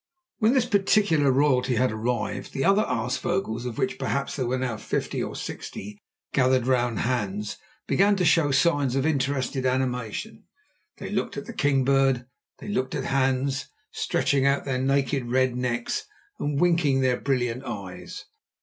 When 0.39 0.55
this 0.55 0.65
particular 0.65 1.31
royalty 1.31 1.75
had 1.75 1.91
arrived, 1.91 2.53
the 2.53 2.65
other 2.65 2.81
aasvogels, 2.87 3.67
of 3.67 3.77
which 3.77 3.99
perhaps 3.99 4.35
there 4.35 4.47
were 4.47 4.57
now 4.57 4.77
fifty 4.77 5.21
or 5.21 5.35
sixty 5.35 5.99
gathered 6.33 6.65
round 6.65 7.01
Hans, 7.01 7.57
began 7.85 8.15
to 8.15 8.25
show 8.25 8.49
signs 8.49 8.95
of 8.95 9.05
interested 9.05 9.63
animation. 9.63 10.45
They 10.97 11.11
looked 11.11 11.37
at 11.37 11.45
the 11.45 11.53
king 11.53 11.85
bird, 11.85 12.25
they 12.57 12.67
looked 12.67 12.95
at 12.95 13.05
Hans, 13.05 13.67
stretching 13.91 14.43
out 14.43 14.65
their 14.65 14.81
naked 14.81 15.27
red 15.27 15.55
necks 15.55 16.07
and 16.39 16.59
winking 16.59 17.01
their 17.01 17.19
brilliant 17.21 17.63
eyes. 17.63 18.25